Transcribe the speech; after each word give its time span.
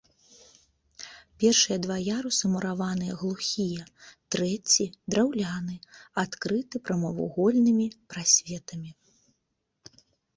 Першыя 1.41 1.75
два 1.85 1.97
ярусы 2.13 2.45
мураваныя 2.53 3.17
глухія, 3.19 3.83
трэці 4.35 4.87
драўляны, 5.15 5.75
адкрыты 6.23 6.75
прамавугольнымі 6.87 7.87
прасветамі. 8.15 8.91